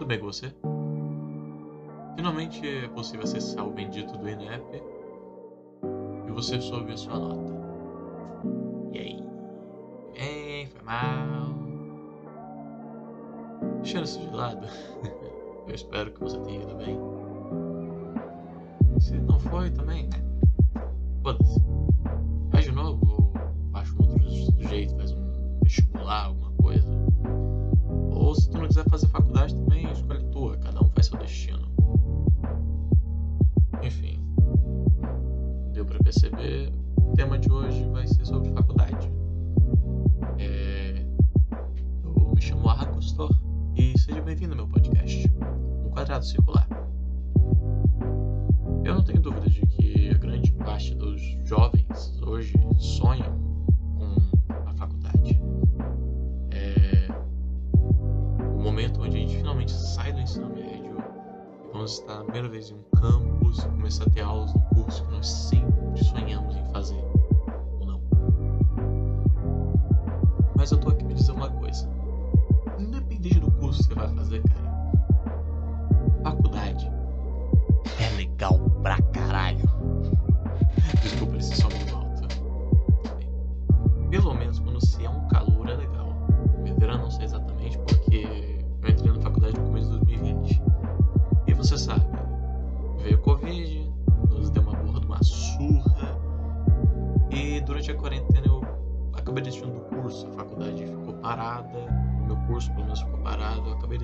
[0.00, 0.50] Tudo bem com você?
[2.16, 4.82] Finalmente é possível acessar o bendito do INEP
[6.26, 7.52] e você soube a sua nota.
[8.94, 9.22] E aí?
[10.14, 11.54] Bem, foi mal.
[13.82, 14.66] Deixando isso de lado,
[15.68, 16.98] eu espero que você tenha ido bem.
[18.98, 20.08] Se não foi também,
[21.22, 21.60] foda-se.
[28.30, 31.66] Ou se tu não quiser fazer faculdade também, escolhe tua, cada um faz seu destino.
[33.82, 34.20] Enfim,
[35.72, 39.10] deu pra perceber, o tema de hoje vai ser sobre faculdade.
[40.38, 41.04] É...
[42.04, 43.36] Eu me chamo Arracostor
[43.74, 45.28] e seja bem-vindo ao meu podcast,
[45.84, 46.68] Um Quadrado Circular.
[48.84, 53.49] Eu não tenho dúvida de que a grande parte dos jovens hoje sonham
[58.80, 60.96] momento onde a gente finalmente sai do ensino médio
[61.70, 65.12] vamos estar a primeira vez em um campus começar a ter aulas do curso que
[65.12, 65.79] nós sempre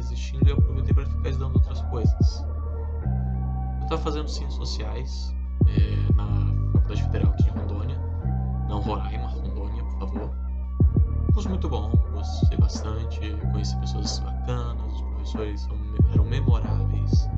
[0.09, 2.45] desistindo e eu aproveitei para ficar estudando outras coisas.
[3.79, 5.35] Eu estava fazendo ciências sociais
[5.67, 7.99] é, na Faculdade Federal aqui de Rondônia,
[8.69, 10.31] não Roraima, Rondônia, por favor.
[11.33, 13.21] Curso muito bom, gostei bastante,
[13.53, 15.77] conheci pessoas bacanas, os professores são,
[16.13, 17.29] eram memoráveis.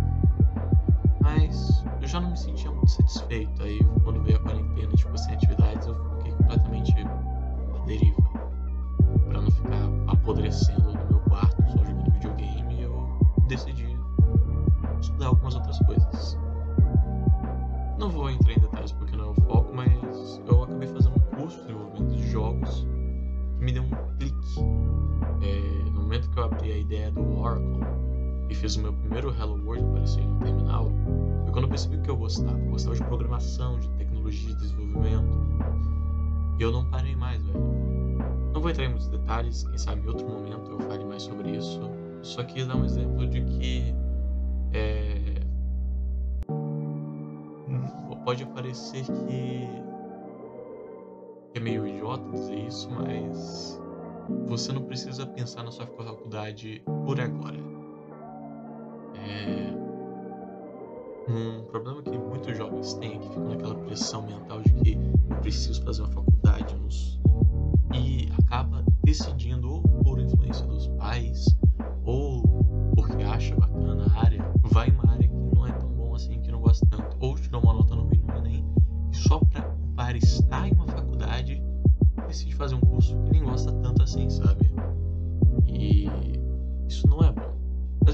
[1.21, 3.63] Mas eu já não me sentia muito satisfeito.
[3.63, 8.23] Aí quando veio a quarentena, tipo, sem atividades, eu fiquei completamente à deriva.
[9.29, 10.88] Pra não ficar apodrecendo
[28.69, 30.93] fiz o meu primeiro Hello World aparecer em um terminal,
[31.45, 32.59] foi quando eu percebi que eu gostava.
[32.59, 35.39] Eu gostava de programação, de tecnologia, de desenvolvimento.
[36.59, 37.59] E eu não parei mais, velho.
[38.53, 41.57] Não vou entrar em muitos detalhes, quem sabe em outro momento eu fale mais sobre
[41.57, 41.81] isso.
[42.21, 43.95] Só quis dar um exemplo de que
[44.75, 45.41] é,
[48.23, 49.67] pode parecer que
[51.55, 53.81] é meio idiota dizer isso, mas
[54.47, 57.68] você não precisa pensar na sua faculdade por agora.
[61.29, 65.37] Um problema que muitos jovens têm é que ficam naquela pressão mental de que eu
[65.37, 67.18] preciso fazer uma faculdade e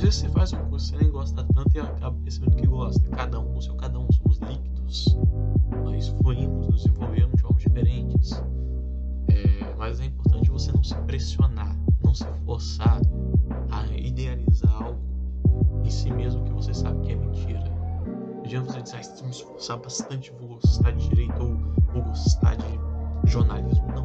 [0.04, 3.08] vezes você faz um curso que você nem gosta tanto e acaba percebendo que gosta.
[3.08, 5.16] Cada um com seu cada um, somos líquidos.
[5.82, 8.32] Nós fluímos, nos desenvolvemos de formas diferentes.
[9.28, 13.00] É, mas é importante você não se pressionar, não se forçar
[13.70, 15.00] a idealizar algo
[15.82, 17.64] em si mesmo que você sabe que é mentira.
[18.04, 21.56] Não adianta você dizer, ah, se me esforçar bastante, vou gostar de direito ou
[21.94, 23.86] vou gostar de jornalismo.
[23.94, 24.03] Não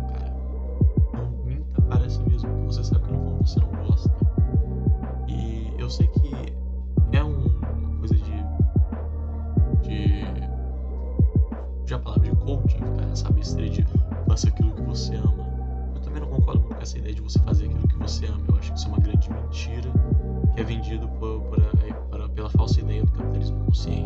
[14.90, 15.48] você ama.
[15.94, 18.44] Eu também não concordo com essa ideia de você fazer aquilo que você ama.
[18.48, 19.92] Eu acho que isso é uma grande mentira
[20.56, 21.60] que é vendido por, por,
[22.10, 23.99] por, pela falsa ideia do capitalismo consciente.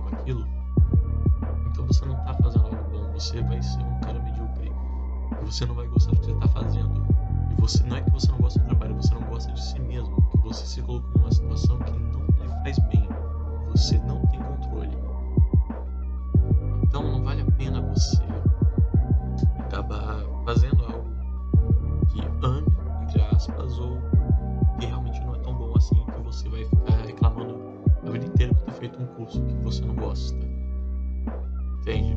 [0.00, 0.46] com aquilo,
[1.76, 4.72] então você não tá fazendo algo bom, você vai ser um cara medíocre.
[5.42, 7.06] Você não vai gostar do que você tá fazendo.
[7.50, 9.78] E você não é que você não gosta do trabalho, você não gosta de si
[9.80, 13.06] mesmo, que você se colocou numa situação que não lhe faz bem.
[13.72, 14.96] Você não tem controle.
[16.82, 18.22] Então não vale a pena você
[19.58, 21.10] acabar fazendo algo
[22.08, 22.66] que ame,
[23.02, 23.98] entre aspas, ou
[24.78, 27.75] que realmente não é tão bom assim que você vai ficar reclamando
[28.76, 30.36] aceita um curso que você não gosta.
[31.80, 32.16] Entende?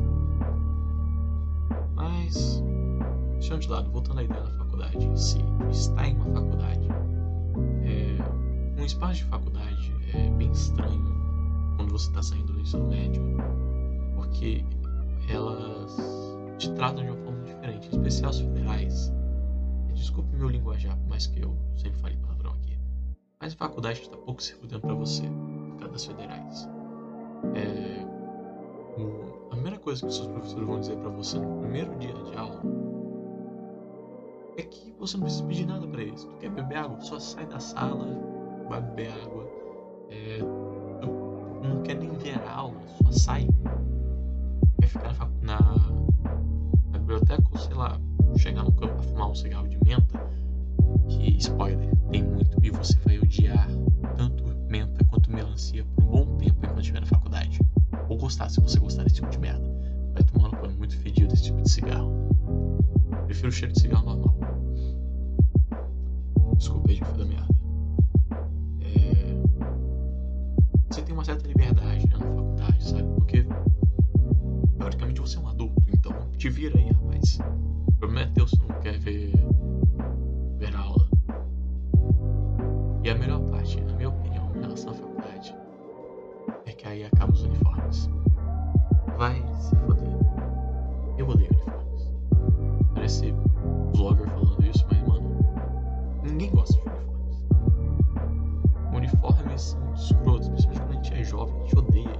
[1.94, 2.62] Mas,
[3.32, 5.38] deixando de lado, voltando à ideia da faculdade em si,
[5.70, 6.88] estar em uma faculdade,
[7.84, 11.14] é, um espaço de faculdade é bem estranho
[11.76, 13.22] quando você está saindo do ensino médio,
[14.14, 14.64] porque
[15.28, 15.96] elas
[16.58, 19.12] te tratam de uma forma diferente, em especial federais.
[19.94, 22.78] Desculpe meu linguajar, mas que eu sempre falei palavrão aqui.
[23.40, 25.24] Mas a faculdade está pouco se fudendo para você,
[25.80, 26.68] por causa das federais.
[27.54, 31.94] É, o, a primeira coisa que os seus professores vão dizer para você no primeiro
[31.98, 32.60] dia de aula
[34.56, 36.24] é que você não precisa pedir nada para eles.
[36.24, 37.00] Tu quer beber água?
[37.00, 38.06] Só sai da sala,
[38.68, 39.48] vai beber água.
[40.10, 40.38] É,
[41.00, 43.48] tu não quer nem ver a aula, só sai.
[44.80, 45.58] Quer ficar na,
[46.90, 47.98] na biblioteca ou sei lá,
[48.36, 50.20] chegar no campo pra fumar um cigarro de menta.
[51.08, 53.68] Que, spoiler, tem muito e você vai odiar
[63.50, 64.36] o cheiro de cigarro normal.
[66.56, 67.48] Desculpa aí, de da merda.
[68.80, 69.36] É...
[70.88, 73.14] Você tem uma certa liberdade né, na faculdade, sabe?
[73.16, 73.46] Porque
[74.78, 77.38] teoricamente você é um adulto, então te vira aí, rapaz.
[77.88, 79.32] O problema é teu se não quer ver,
[80.58, 81.08] ver aula.
[83.02, 85.54] E a melhor parte, na minha opinião, em relação à faculdade,
[86.66, 88.08] é que aí acabam os uniformes.
[89.18, 90.08] Vai se foder.
[91.18, 92.10] Eu odeio uniformes.
[92.94, 93.39] Parece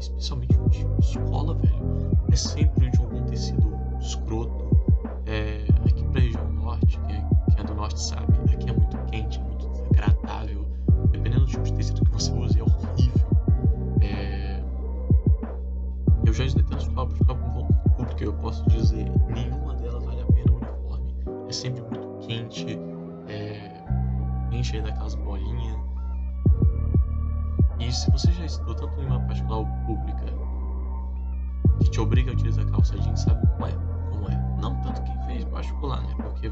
[0.00, 2.11] especialmente de escola, velho.
[2.31, 3.70] É sempre de algum tecido
[4.00, 4.50] escroto.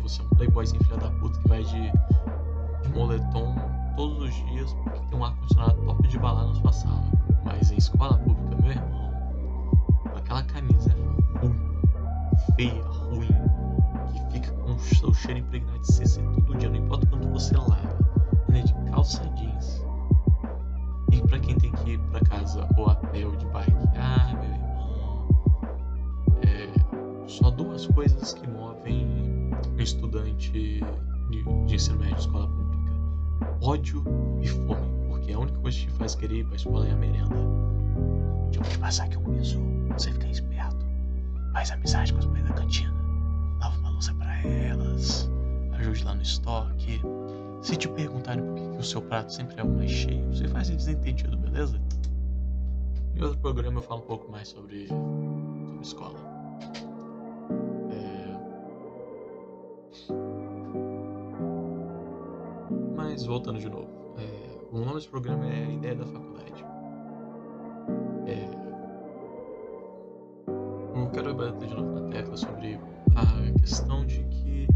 [0.09, 1.93] Você é um playboyzinho filha da puta que vai de,
[2.83, 3.55] de moletom
[3.95, 7.05] todos os dias porque tem um ar-condicionado top de balar na sua sala.
[7.45, 9.13] Mas em escola pública, meu irmão,
[10.17, 10.97] aquela camisa
[11.43, 11.61] ruim,
[12.57, 13.29] feia, ruim,
[14.13, 17.55] que fica com o seu cheiro impregnado de CC todo dia, não importa quanto você
[17.55, 17.99] lava,
[18.49, 19.85] ele é de calça jeans.
[21.13, 24.35] E pra quem tem que ir pra casa ou a pé ou de bike, ah,
[24.35, 24.69] meu irmão
[27.29, 28.98] só duas coisas que movem
[29.89, 30.81] estudante de,
[31.67, 32.93] de ensino médio de escola pública:
[33.63, 34.05] ódio
[34.41, 36.97] e fome, porque a única coisa que te faz querer ir pra escola é a
[36.97, 37.37] merenda.
[38.51, 39.61] Deixa eu te passar aqui um bisu,
[39.93, 40.87] você fica esperto.
[41.53, 42.95] Faz amizade com as mulheres da cantina,
[43.61, 45.31] lava uma louça pra elas,
[45.73, 47.01] ajude lá no estoque.
[47.63, 50.47] Se te perguntarem por que, que o seu prato sempre é o mais cheio, você
[50.47, 51.81] faz eles entendido, beleza?
[53.17, 56.38] Em outro programa eu falo um pouco mais sobre, sobre escola.
[63.29, 66.65] Voltando de novo, é, o nome desse programa é ideia da faculdade.
[68.27, 68.49] É,
[70.99, 72.81] eu quero bater de novo na tecla sobre
[73.15, 74.67] a questão de que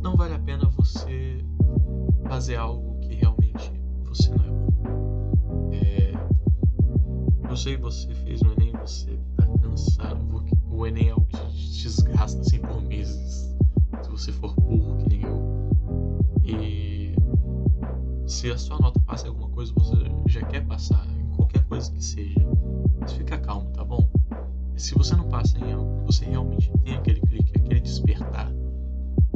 [0.00, 1.44] não vale a pena você
[2.28, 3.72] fazer algo que realmente
[4.04, 5.70] você não é bom.
[5.72, 6.12] É,
[7.50, 11.82] eu sei você fez o Enem, você tá cansado, o Enem é algo que te
[11.82, 13.52] desgasta assim por meses.
[14.02, 15.51] Se você for burro que nem eu.
[18.32, 19.94] Se a sua nota passa em alguma coisa, você
[20.26, 22.40] já quer passar em qualquer coisa que seja.
[22.98, 24.08] Mas fica calmo, tá bom?
[24.74, 28.50] Se você não passa em algo que você realmente tem aquele clique, aquele despertar,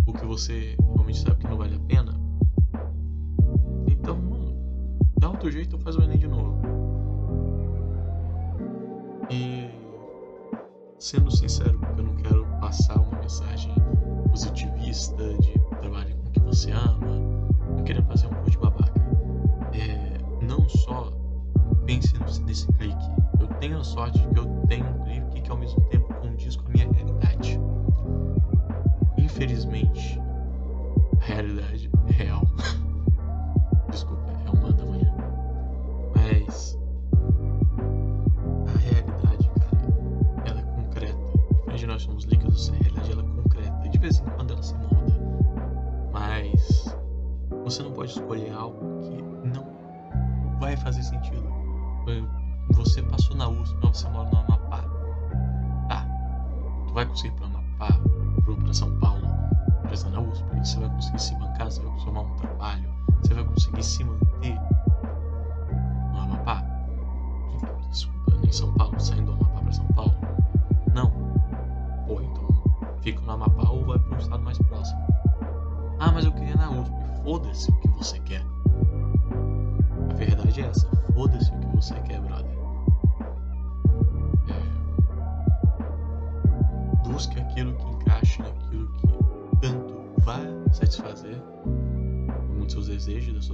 [0.07, 2.19] o que você realmente sabe que não vale a pena,
[3.87, 4.57] então, mano,
[5.19, 6.59] dá outro jeito ou faz o Enem de novo.
[9.31, 9.69] E
[10.99, 13.75] sendo sincero, eu não quero passar uma mensagem
[14.31, 17.21] positivista de trabalho com o que você ama,
[17.76, 18.57] não querendo fazer um pouco de.
[20.47, 21.12] Não só
[21.85, 23.11] pense nesse clique.
[23.41, 26.57] Eu tenho a sorte de que eu tenho um clique que ao mesmo tempo condiz
[26.57, 27.61] com a minha realidade.
[29.19, 30.21] Infelizmente,
[31.21, 32.43] a realidade é real.
[33.91, 35.15] Desculpa, é uma da manhã.
[36.15, 36.79] Mas
[38.67, 41.19] a realidade, cara, ela é concreta.
[41.57, 43.88] Diferente nós somos líquidos, a realidade ela é concreta.
[43.88, 45.17] De vez em quando ela se molda.
[46.12, 46.97] Mas
[47.65, 49.25] você não pode escolher algo que
[50.66, 51.49] vai fazer sentido.
[52.73, 54.82] Você passou na USP, mas você mora no Amapá.
[55.88, 56.04] Tá.
[56.88, 57.92] Tu vai conseguir ir pro Amapá,
[58.44, 59.28] pro, pra São Paulo,
[59.85, 60.44] presa na USP.
[60.58, 64.58] Você vai conseguir se bancar, você vai conseguir um trabalho, você vai conseguir se manter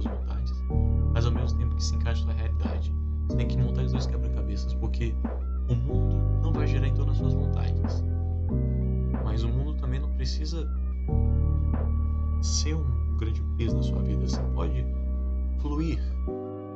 [0.03, 0.53] vontades,
[1.13, 2.93] mas ao mesmo tempo que se encaixe na realidade.
[3.27, 5.15] Você tem que montar os dois quebra-cabeças, porque
[5.69, 8.03] o mundo não vai gerar em todas as suas vontades.
[9.23, 10.69] Mas o mundo também não precisa
[12.41, 14.27] ser um grande peso na sua vida.
[14.27, 14.85] Você pode
[15.59, 15.99] fluir,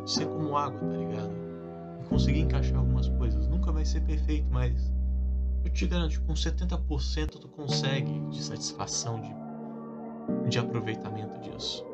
[0.05, 1.31] ser como água, tá ligado?
[2.01, 3.47] E conseguir encaixar algumas coisas.
[3.47, 4.91] Nunca vai ser perfeito, mas
[5.63, 11.85] eu te garanto, com 70% tu consegue de satisfação, de, de aproveitamento disso.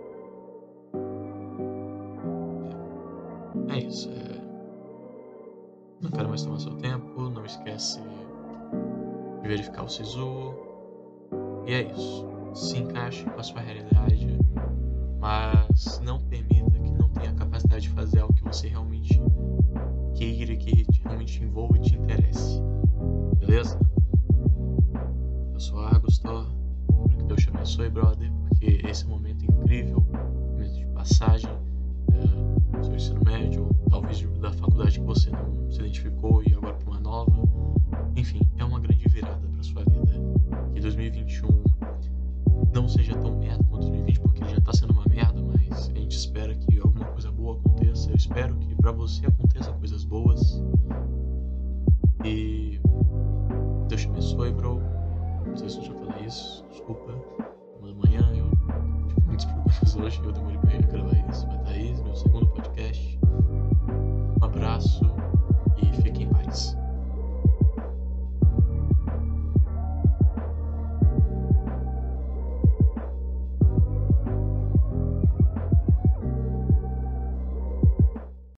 [3.69, 4.09] É, isso.
[4.09, 4.41] É...
[6.01, 7.29] Não quero mais tomar seu tempo.
[7.29, 7.99] Não esquece
[9.41, 10.53] de verificar o SISU.
[11.65, 12.27] E é isso.
[12.53, 14.37] Se encaixe com a sua realidade,
[15.19, 19.19] mas não permita que não tenha a capacidade de fazer algo que você realmente
[20.15, 22.61] queira, que realmente te envolva e te interesse.
[23.39, 23.79] Beleza?
[25.53, 25.83] Eu sou.
[26.07, 26.47] Espero
[27.09, 31.49] que Deus te abençoe, brother, porque esse é momento incrível, momento de passagem.
[34.13, 37.31] É, talvez da faculdade que você não se identificou e agora para uma nova.
[38.15, 40.13] Enfim, é uma grande virada para sua vida.
[40.73, 41.63] Que 2021
[42.73, 46.15] não seja tão merda quanto 2020, porque já tá sendo uma merda, mas a gente
[46.15, 48.11] espera que alguma coisa boa aconteça.
[48.11, 50.63] Eu espero que para você aconteça coisas boas.
[52.23, 52.79] E
[53.87, 54.79] Deus te abençoe, bro.
[55.47, 57.13] Não sei se eu já falei isso, desculpa.
[57.81, 58.49] Uma manhã eu
[59.07, 61.47] tive muitos problemas hoje, eu demorei pra gravar isso.
[61.47, 63.22] Mas tá aí, meu segundo podcast.
[64.83, 65.12] Um abraço.